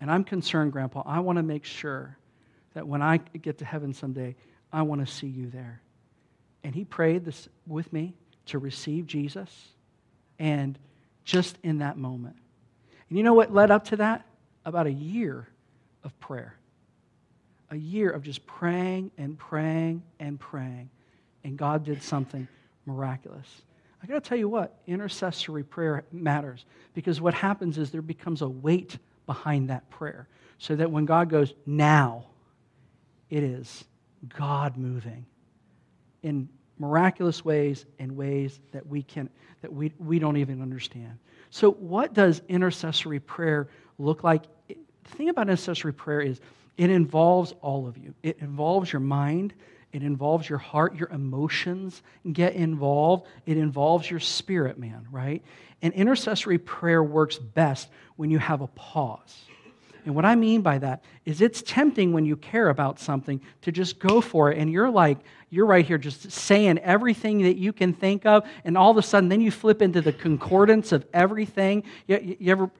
[0.00, 1.02] And I'm concerned, Grandpa.
[1.04, 2.16] I want to make sure
[2.72, 4.36] that when I get to heaven someday,
[4.72, 5.82] I want to see you there.
[6.64, 8.14] And he prayed this with me
[8.46, 9.50] to receive Jesus.
[10.38, 10.78] And
[11.24, 12.36] just in that moment.
[13.08, 14.26] And you know what led up to that?
[14.64, 15.46] About a year
[16.02, 16.56] of prayer.
[17.70, 20.90] A year of just praying and praying and praying.
[21.44, 22.48] And God did something
[22.84, 23.46] miraculous.
[24.02, 28.42] I got to tell you what, intercessory prayer matters because what happens is there becomes
[28.42, 30.26] a weight behind that prayer.
[30.58, 32.26] So that when God goes, now,
[33.30, 33.84] it is
[34.28, 35.26] God moving
[36.22, 36.48] in
[36.80, 39.28] miraculous ways and ways that we can
[39.60, 41.18] that we, we don't even understand.
[41.50, 44.44] So what does intercessory prayer look like?
[44.68, 46.40] The thing about intercessory prayer is
[46.78, 48.14] it involves all of you.
[48.22, 49.52] It involves your mind,
[49.92, 53.26] it involves your heart, your emotions get involved.
[53.44, 55.42] It involves your spirit, man, right?
[55.82, 59.36] And intercessory prayer works best when you have a pause.
[60.04, 63.72] And what I mean by that is it's tempting when you care about something to
[63.72, 64.58] just go for it.
[64.58, 65.18] And you're like,
[65.50, 68.48] you're right here just saying everything that you can think of.
[68.64, 71.82] And all of a sudden, then you flip into the concordance of everything.
[72.06, 72.70] You, you ever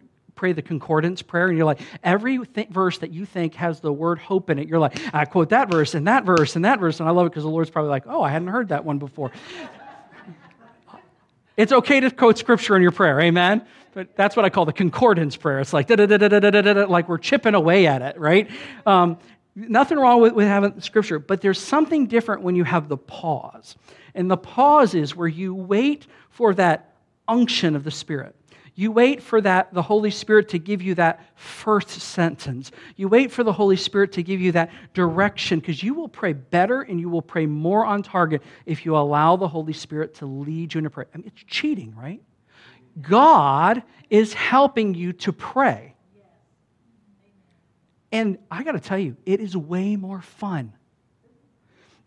[0.40, 3.92] pray the concordance prayer and you're like, every th- verse that you think has the
[3.92, 6.80] word hope in it, you're like, I quote that verse and that verse and that
[6.80, 6.98] verse.
[6.98, 8.98] And I love it because the Lord's probably like, oh, I hadn't heard that one
[8.98, 9.33] before.
[11.59, 13.66] it's okay to quote scripture in your prayer, amen?
[13.92, 15.61] But that's what I call the concordance prayer.
[15.61, 18.18] It's like, da da da da da da da, like we're chipping away at it,
[18.18, 18.48] right?
[18.87, 19.18] Um,
[19.55, 23.76] nothing wrong with, with having scripture, but there's something different when you have the pause.
[24.14, 26.94] And the pause is where you wait for that
[27.29, 28.35] unction of the Spirit.
[28.74, 32.70] You wait for that, the Holy Spirit to give you that first sentence.
[32.96, 36.33] You wait for the Holy Spirit to give you that direction because you will pray
[36.33, 40.26] better and you will pray more on target if you allow the Holy Spirit to
[40.26, 41.09] lead you into prayer.
[41.12, 42.22] I mean, it's cheating, right?
[43.00, 45.94] God is helping you to pray.
[48.12, 50.72] And I got to tell you, it is way more fun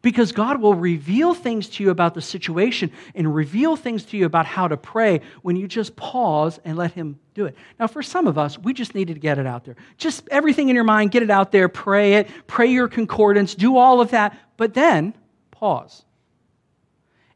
[0.04, 4.26] because God will reveal things to you about the situation and reveal things to you
[4.26, 7.56] about how to pray when you just pause and let Him do it.
[7.80, 9.78] Now, for some of us, we just needed to get it out there.
[9.98, 13.78] Just everything in your mind, get it out there, pray it, pray your concordance, do
[13.78, 15.14] all of that, but then
[15.52, 16.04] pause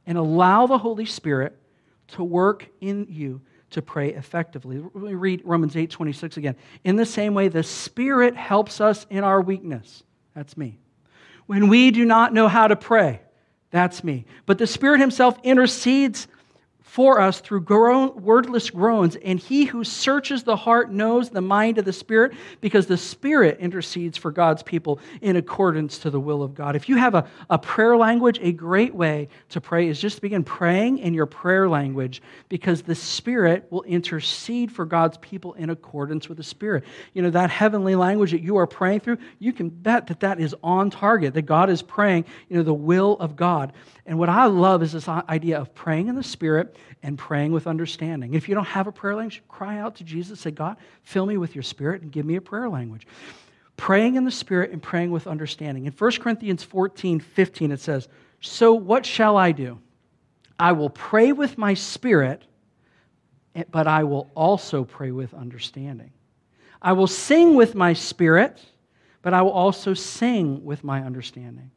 [0.05, 1.57] and allow the Holy Spirit
[2.09, 3.41] to work in you
[3.71, 4.81] to pray effectively.
[4.93, 6.55] Me read Romans 8 26 again.
[6.83, 10.03] In the same way, the Spirit helps us in our weakness.
[10.33, 10.79] That's me
[11.47, 13.21] when we do not know how to pray.
[13.71, 14.25] That's me.
[14.45, 16.27] But the Spirit Himself intercedes
[16.87, 21.77] for us through groan, wordless groans, and he who searches the heart knows the mind
[21.77, 26.41] of the Spirit because the Spirit intercedes for God's people in accordance to the will
[26.41, 26.77] of God.
[26.77, 30.21] If you have a, a prayer language, a great way to pray is just to
[30.21, 35.69] begin praying in your prayer language because the Spirit will intercede for God's people in
[35.69, 36.85] accordance with the Spirit.
[37.13, 40.39] You know, that heavenly language that you are praying through, you can bet that that
[40.39, 43.73] is on target, that God is praying, you know, the will of God.
[44.05, 47.67] And what I love is this idea of praying in the Spirit and praying with
[47.67, 48.33] understanding.
[48.33, 50.39] If you don't have a prayer language, cry out to Jesus.
[50.39, 53.07] Say, God, fill me with your Spirit and give me a prayer language.
[53.75, 55.85] Praying in the Spirit and praying with understanding.
[55.85, 58.07] In 1 Corinthians 14 15, it says,
[58.41, 59.79] So what shall I do?
[60.59, 62.43] I will pray with my spirit,
[63.69, 66.11] but I will also pray with understanding.
[66.81, 68.63] I will sing with my spirit,
[69.21, 71.69] but I will also sing with my understanding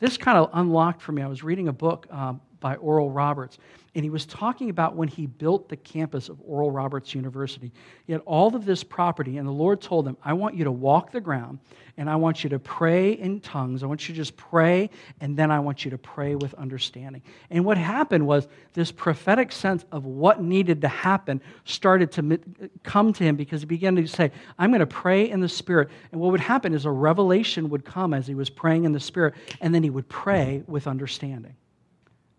[0.00, 1.22] this kind of unlocked for me.
[1.22, 3.58] I was reading a book um, by Oral Roberts,
[3.94, 7.72] and he was talking about when he built the campus of Oral Roberts University.
[8.06, 10.70] He had all of this property, and the Lord told him, I want you to
[10.70, 11.58] walk the ground,
[11.96, 13.82] and I want you to pray in tongues.
[13.82, 17.22] I want you to just pray, and then I want you to pray with understanding.
[17.50, 22.38] And what happened was this prophetic sense of what needed to happen started to
[22.84, 25.88] come to him because he began to say, I'm going to pray in the Spirit.
[26.12, 29.00] And what would happen is a revelation would come as he was praying in the
[29.00, 31.56] Spirit, and then he would pray with understanding.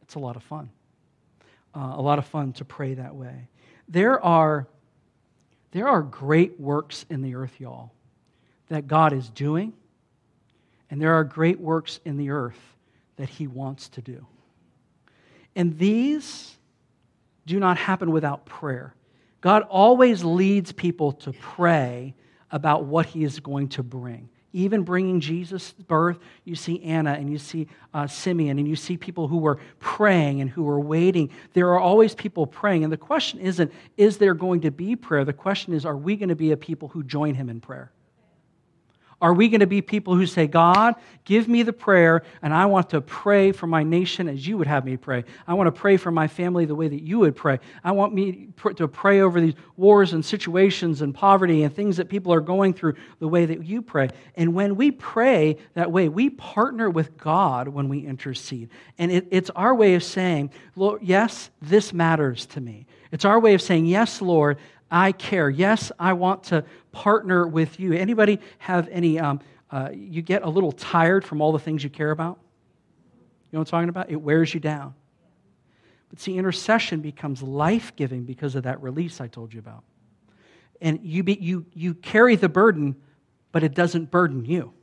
[0.01, 0.69] It's a lot of fun.
[1.73, 3.47] Uh, a lot of fun to pray that way.
[3.87, 4.67] There are,
[5.71, 7.91] there are great works in the earth, y'all,
[8.67, 9.73] that God is doing,
[10.89, 12.59] and there are great works in the earth
[13.15, 14.25] that He wants to do.
[15.55, 16.55] And these
[17.45, 18.93] do not happen without prayer.
[19.39, 22.13] God always leads people to pray
[22.51, 27.29] about what He is going to bring even bringing Jesus' birth, you see Anna and
[27.29, 31.29] you see uh, Simeon and you see people who were praying and who were waiting.
[31.53, 32.83] There are always people praying.
[32.83, 35.23] And the question isn't, is there going to be prayer?
[35.23, 37.91] The question is, are we going to be a people who join him in prayer?
[39.21, 42.65] Are we going to be people who say, God, give me the prayer, and I
[42.65, 45.25] want to pray for my nation as you would have me pray?
[45.47, 47.59] I want to pray for my family the way that you would pray.
[47.83, 52.09] I want me to pray over these wars and situations and poverty and things that
[52.09, 54.09] people are going through the way that you pray.
[54.35, 58.69] And when we pray that way, we partner with God when we intercede.
[58.97, 62.87] And it, it's our way of saying, Lord, yes, this matters to me.
[63.11, 64.57] It's our way of saying, Yes, Lord,
[64.89, 65.49] I care.
[65.49, 67.93] Yes, I want to partner with you.
[67.93, 69.39] Anybody have any, um,
[69.71, 72.39] uh, you get a little tired from all the things you care about?
[73.51, 74.09] You know what I'm talking about?
[74.09, 74.93] It wears you down.
[76.09, 79.83] But see, intercession becomes life giving because of that release I told you about.
[80.81, 82.95] And you, be, you, you carry the burden,
[83.51, 84.73] but it doesn't burden you.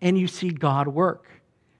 [0.00, 1.28] And you see God work.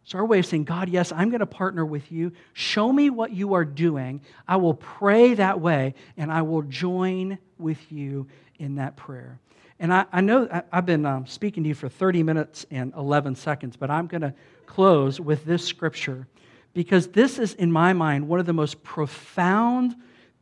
[0.07, 2.31] It's our way of saying, God, yes, I'm going to partner with you.
[2.53, 4.21] Show me what you are doing.
[4.47, 8.29] I will pray that way, and I will join with you
[8.61, 9.41] in that prayer.
[9.81, 12.95] And I, I know I, have been um, speaking to you for 30 minutes and
[12.97, 14.33] 11 seconds, but I'm going to
[14.67, 16.29] close with this scripture
[16.73, 19.97] because this is, in my mind, one of the most profound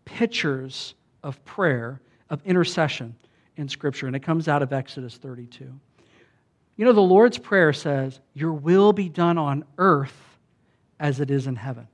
[0.05, 3.15] pictures of prayer, of intercession
[3.57, 4.09] in Scripture.
[4.09, 5.73] And it comes out of Exodus 32.
[6.77, 10.39] You know, the Lord's Prayer says, Your will be done on earth
[10.99, 11.89] as it is in heaven.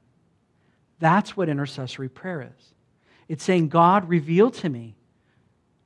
[0.98, 2.74] That's what intercessory prayer is.
[3.28, 4.94] It's saying, God, reveal to me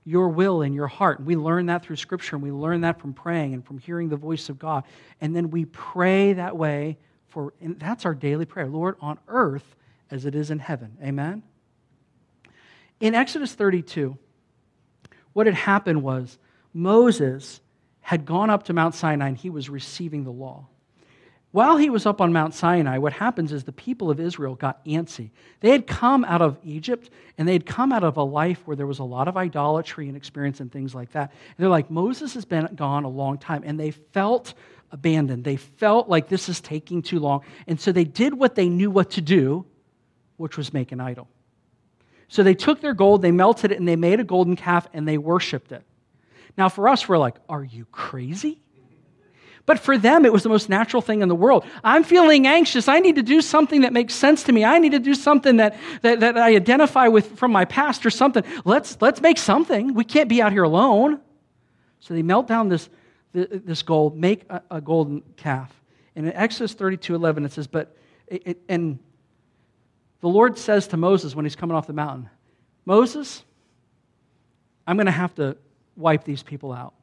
[0.04, 1.18] your will in your heart.
[1.18, 4.09] And we learn that through Scripture, and we learn that from praying and from hearing
[4.09, 4.85] the voice of God.
[5.20, 9.76] And then we pray that way for, and that's our daily prayer Lord, on earth
[10.11, 10.96] as it is in heaven.
[11.02, 11.42] Amen?
[13.00, 14.16] In Exodus 32,
[15.33, 16.38] what had happened was
[16.72, 17.61] Moses
[18.04, 20.66] had gone up to Mount Sinai and he was receiving the law.
[21.52, 24.84] While he was up on Mount Sinai, what happens is the people of Israel got
[24.84, 25.30] antsy.
[25.60, 28.76] They had come out of Egypt and they had come out of a life where
[28.76, 31.30] there was a lot of idolatry and experience and things like that.
[31.30, 33.62] And they're like, Moses has been gone a long time.
[33.64, 34.52] And they felt
[34.90, 35.44] abandoned.
[35.44, 37.40] They felt like this is taking too long.
[37.66, 39.64] And so they did what they knew what to do,
[40.36, 41.26] which was make an idol.
[42.28, 45.08] So they took their gold, they melted it, and they made a golden calf and
[45.08, 45.84] they worshiped it.
[46.56, 48.60] Now, for us, we're like, are you crazy?
[49.66, 51.64] But for them, it was the most natural thing in the world.
[51.82, 52.86] I'm feeling anxious.
[52.86, 54.62] I need to do something that makes sense to me.
[54.62, 58.10] I need to do something that, that, that I identify with from my past or
[58.10, 58.44] something.
[58.66, 59.94] Let's, let's make something.
[59.94, 61.20] We can't be out here alone.
[62.00, 62.90] So they melt down this,
[63.32, 65.72] this gold, make a, a golden calf.
[66.14, 68.98] And in Exodus 32 11, it says, But, it, and
[70.20, 72.28] the Lord says to Moses when he's coming off the mountain,
[72.84, 73.42] Moses,
[74.86, 75.56] I'm going to have to
[75.96, 76.94] wipe these people out.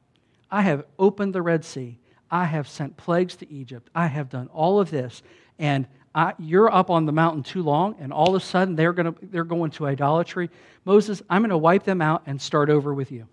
[0.50, 1.98] I have opened the Red Sea.
[2.30, 3.90] I have sent plagues to Egypt.
[3.94, 5.22] I have done all of this.
[5.58, 8.92] And I, you're up on the mountain too long, and all of a sudden they're,
[8.92, 10.50] gonna, they're going to idolatry.
[10.84, 13.26] Moses, I'm going to wipe them out and start over with you.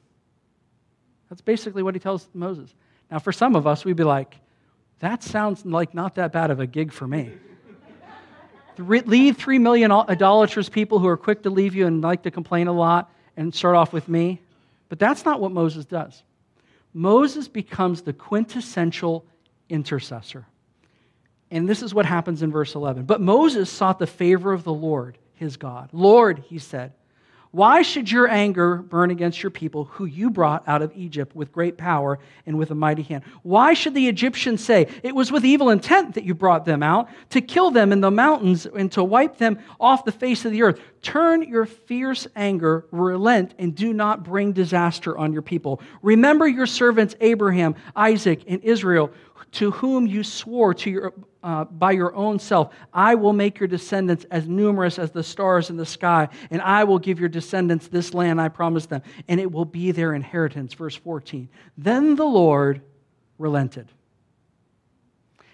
[1.29, 2.73] That's basically what he tells Moses.
[3.11, 4.37] Now, for some of us, we'd be like,
[4.99, 7.31] that sounds like not that bad of a gig for me.
[8.77, 12.67] leave three million idolatrous people who are quick to leave you and like to complain
[12.67, 14.41] a lot and start off with me.
[14.89, 16.23] But that's not what Moses does.
[16.93, 19.25] Moses becomes the quintessential
[19.69, 20.45] intercessor.
[21.51, 23.05] And this is what happens in verse 11.
[23.05, 25.89] But Moses sought the favor of the Lord, his God.
[25.93, 26.93] Lord, he said,
[27.51, 31.51] why should your anger burn against your people who you brought out of Egypt with
[31.51, 33.23] great power and with a mighty hand?
[33.41, 37.09] Why should the Egyptians say, It was with evil intent that you brought them out,
[37.31, 40.61] to kill them in the mountains and to wipe them off the face of the
[40.61, 40.79] earth?
[41.01, 45.81] Turn your fierce anger, relent, and do not bring disaster on your people.
[46.01, 49.11] Remember your servants Abraham, Isaac, and Israel
[49.51, 53.67] to whom you swore to your, uh, by your own self, I will make your
[53.67, 57.87] descendants as numerous as the stars in the sky, and I will give your descendants
[57.87, 60.73] this land I promised them, and it will be their inheritance.
[60.73, 61.49] Verse 14.
[61.77, 62.81] Then the Lord
[63.37, 63.91] relented,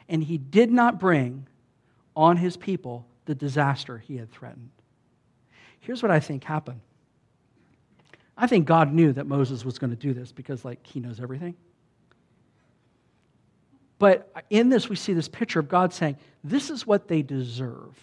[0.10, 1.48] and he did not bring
[2.16, 4.70] on his people the disaster he had threatened.
[5.86, 6.82] Here's what I think happened.
[8.36, 11.20] I think God knew that Moses was going to do this because, like, he knows
[11.20, 11.56] everything.
[14.00, 17.96] But in this, we see this picture of God saying, This is what they deserve.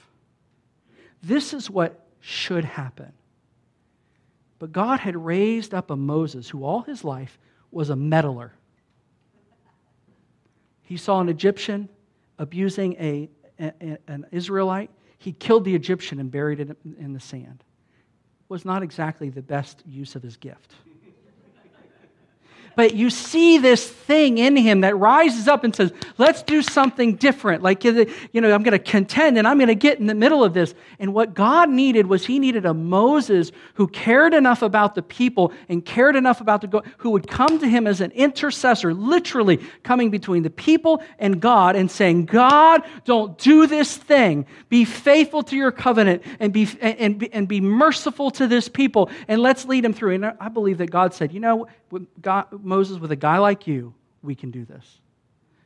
[1.24, 3.12] This is what should happen.
[4.60, 7.36] But God had raised up a Moses who all his life
[7.72, 8.52] was a meddler.
[10.82, 11.88] He saw an Egyptian
[12.38, 14.90] abusing a, an Israelite.
[15.18, 17.64] He killed the Egyptian and buried it in the sand.
[18.52, 20.74] Was not exactly the best use of his gift.
[22.76, 27.16] but you see this thing in him that rises up and says, let's do something
[27.16, 27.62] different.
[27.62, 30.42] Like, you know, I'm going to contend and I'm going to get in the middle
[30.44, 30.74] of this.
[30.98, 35.52] And what God needed was he needed a Moses who cared enough about the people
[35.68, 39.60] and cared enough about the God, who would come to him as an intercessor, literally
[39.82, 44.46] coming between the people and God and saying, God, don't do this thing.
[44.68, 49.40] Be faithful to your covenant and be, and, and be merciful to this people and
[49.40, 50.14] let's lead them through.
[50.14, 51.68] And I believe that God said, you know,
[52.20, 55.00] God, Moses, with a guy like you, we can do this.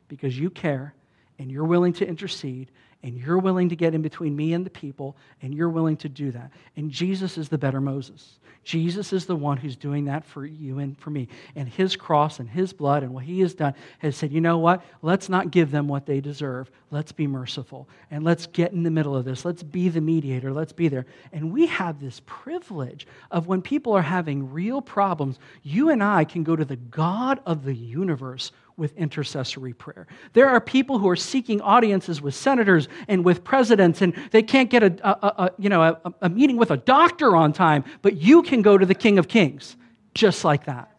[0.08, 0.94] Because you care
[1.38, 2.70] and you're willing to intercede
[3.02, 6.08] and you're willing to get in between me and the people, and you're willing to
[6.08, 6.50] do that.
[6.76, 8.38] And Jesus is the better Moses.
[8.66, 11.28] Jesus is the one who's doing that for you and for me.
[11.54, 14.58] And his cross and his blood and what he has done has said, you know
[14.58, 14.82] what?
[15.02, 16.68] Let's not give them what they deserve.
[16.90, 17.88] Let's be merciful.
[18.10, 19.44] And let's get in the middle of this.
[19.44, 20.52] Let's be the mediator.
[20.52, 21.06] Let's be there.
[21.32, 26.24] And we have this privilege of when people are having real problems, you and I
[26.24, 30.06] can go to the God of the universe with intercessory prayer.
[30.34, 34.68] There are people who are seeking audiences with senators and with presidents, and they can't
[34.68, 38.16] get a, a, a you know, a, a meeting with a doctor on time, but
[38.16, 39.76] you can go to the King of Kings
[40.14, 40.90] just like that.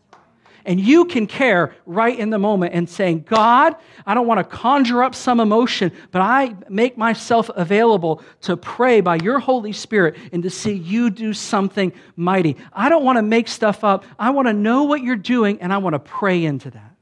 [0.65, 4.43] And you can care right in the moment and saying, God, I don't want to
[4.43, 10.17] conjure up some emotion, but I make myself available to pray by your Holy Spirit
[10.33, 12.57] and to see you do something mighty.
[12.73, 14.03] I don't want to make stuff up.
[14.19, 16.96] I want to know what you're doing, and I want to pray into that.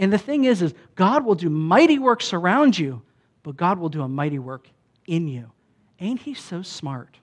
[0.00, 3.02] And the thing is, is God will do mighty works around you,
[3.42, 4.66] but God will do a mighty work
[5.06, 5.52] in you.
[6.00, 7.18] Ain't he so smart?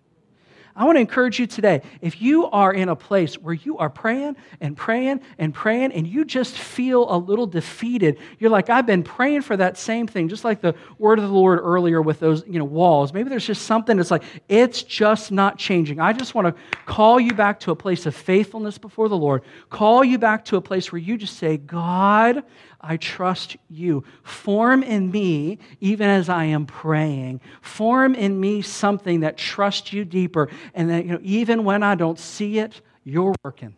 [0.77, 1.81] I want to encourage you today.
[2.01, 6.05] If you are in a place where you are praying and praying and praying and
[6.05, 10.29] you just feel a little defeated, you're like, I've been praying for that same thing,
[10.29, 13.11] just like the word of the Lord earlier with those you know, walls.
[13.11, 15.99] Maybe there's just something that's like, it's just not changing.
[15.99, 19.41] I just want to call you back to a place of faithfulness before the Lord,
[19.71, 22.43] call you back to a place where you just say, God,
[22.79, 24.03] I trust you.
[24.23, 30.05] Form in me, even as I am praying, form in me something that trusts you
[30.05, 30.49] deeper.
[30.73, 33.75] And that, you know, even when I don't see it, you're working.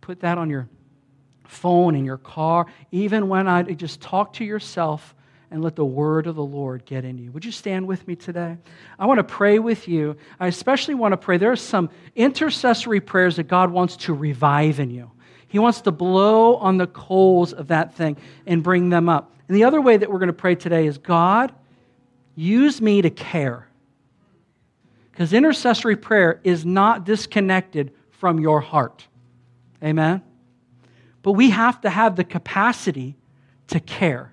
[0.00, 0.68] Put that on your
[1.44, 5.14] phone, in your car, even when I just talk to yourself
[5.50, 7.30] and let the word of the Lord get in you.
[7.32, 8.56] Would you stand with me today?
[8.98, 10.16] I want to pray with you.
[10.40, 11.36] I especially want to pray.
[11.36, 15.10] There are some intercessory prayers that God wants to revive in you.
[15.52, 19.36] He wants to blow on the coals of that thing and bring them up.
[19.48, 21.52] And the other way that we're going to pray today is God,
[22.34, 23.68] use me to care.
[25.10, 29.06] Because intercessory prayer is not disconnected from your heart.
[29.84, 30.22] Amen?
[31.20, 33.14] But we have to have the capacity
[33.68, 34.32] to care.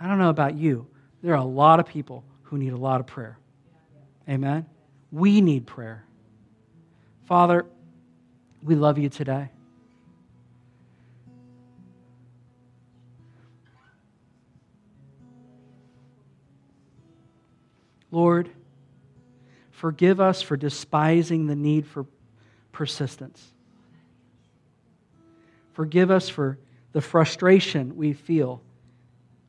[0.00, 0.88] I don't know about you.
[1.22, 3.38] There are a lot of people who need a lot of prayer.
[4.28, 4.66] Amen?
[5.12, 6.04] We need prayer.
[7.22, 7.66] Father,
[8.64, 9.50] we love you today.
[18.14, 18.48] Lord,
[19.72, 22.06] forgive us for despising the need for
[22.70, 23.44] persistence.
[25.72, 26.56] Forgive us for
[26.92, 28.62] the frustration we feel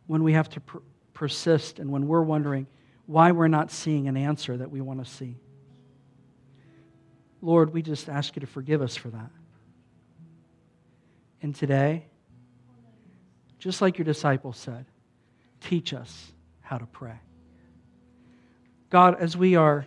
[0.08, 0.82] when we have to per-
[1.14, 2.66] persist and when we're wondering
[3.06, 5.36] why we're not seeing an answer that we want to see.
[7.44, 9.30] Lord, we just ask you to forgive us for that.
[11.44, 12.08] And today,
[13.60, 14.88] just like your disciples said,
[15.62, 17.20] teach us how to pray.
[18.96, 19.86] God, as we are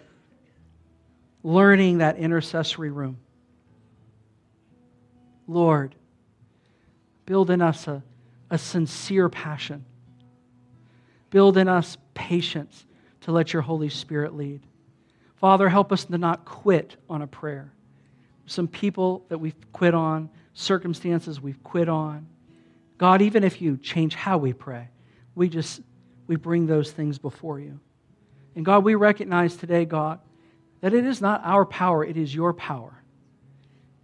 [1.42, 3.16] learning that intercessory room,
[5.46, 5.94] Lord,
[7.24, 8.02] build in us a,
[8.50, 9.86] a sincere passion.
[11.30, 12.84] Build in us patience
[13.22, 14.60] to let your Holy Spirit lead.
[15.36, 17.72] Father, help us to not quit on a prayer.
[18.44, 22.26] Some people that we've quit on, circumstances we've quit on.
[22.98, 24.90] God, even if you change how we pray,
[25.34, 25.80] we just
[26.26, 27.80] we bring those things before you.
[28.58, 30.18] And God, we recognize today, God,
[30.80, 32.92] that it is not our power, it is your power.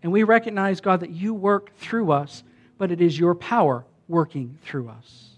[0.00, 2.44] And we recognize, God, that you work through us,
[2.78, 5.30] but it is your power working through us.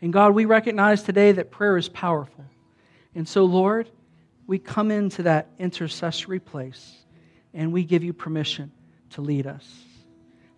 [0.00, 2.46] And God, we recognize today that prayer is powerful.
[3.14, 3.90] And so, Lord,
[4.46, 6.96] we come into that intercessory place
[7.52, 8.72] and we give you permission
[9.10, 9.85] to lead us.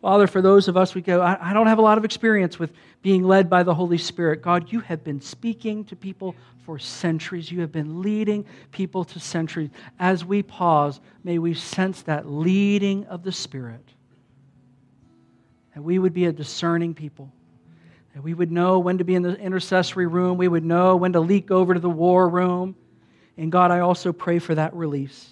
[0.01, 2.59] Father, for those of us, we go, I, I, don't have a lot of experience
[2.59, 2.71] with
[3.03, 4.43] being led by the Holy Spirit.
[4.43, 7.51] God, you have been speaking to people for centuries.
[7.51, 9.71] You have been leading people to centuries.
[9.99, 13.85] As we pause, may we sense that leading of the Spirit.
[15.75, 17.33] That we would be a discerning people.
[18.15, 20.39] That we would know when to be in the intercessory room.
[20.39, 22.77] We would know when to leak over to the war room.
[23.37, 25.29] And God, I also pray for that release.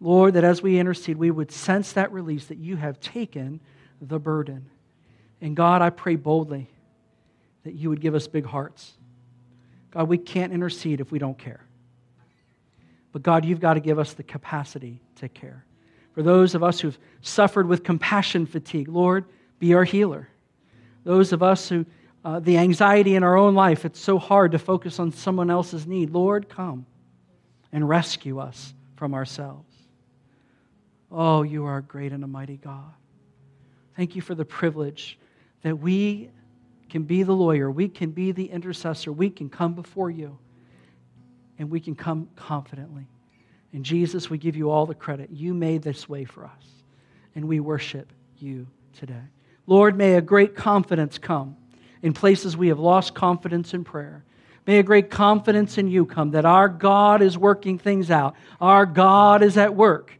[0.00, 3.60] Lord, that as we intercede, we would sense that release that you have taken
[4.00, 4.68] the burden.
[5.40, 6.68] And God, I pray boldly
[7.64, 8.92] that you would give us big hearts.
[9.90, 11.64] God, we can't intercede if we don't care.
[13.12, 15.64] But God, you've got to give us the capacity to care.
[16.12, 19.24] For those of us who've suffered with compassion fatigue, Lord,
[19.58, 20.28] be our healer.
[21.04, 21.86] Those of us who,
[22.24, 25.86] uh, the anxiety in our own life, it's so hard to focus on someone else's
[25.86, 26.10] need.
[26.10, 26.84] Lord, come
[27.72, 29.75] and rescue us from ourselves.
[31.10, 32.92] Oh, you are a great and a mighty God.
[33.96, 35.18] Thank you for the privilege
[35.62, 36.30] that we
[36.90, 40.38] can be the lawyer, we can be the intercessor, we can come before you,
[41.58, 43.06] and we can come confidently.
[43.72, 45.30] And Jesus, we give you all the credit.
[45.30, 46.66] You made this way for us,
[47.34, 49.22] and we worship you today.
[49.66, 51.56] Lord, may a great confidence come
[52.02, 54.24] in places we have lost confidence in prayer.
[54.66, 58.86] May a great confidence in you come that our God is working things out, our
[58.86, 60.18] God is at work,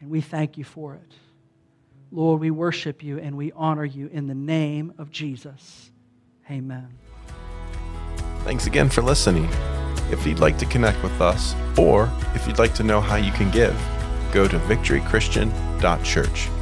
[0.00, 1.12] and we thank you for it.
[2.12, 5.90] Lord, we worship you and we honor you in the name of Jesus.
[6.50, 6.88] Amen.
[8.40, 9.48] Thanks again for listening.
[10.10, 13.30] If you'd like to connect with us, or if you'd like to know how you
[13.32, 13.78] can give,
[14.32, 16.59] go to victorychristian.church.